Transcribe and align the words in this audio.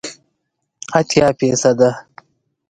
اتیا 0.99 1.27
فیصده 1.37 1.89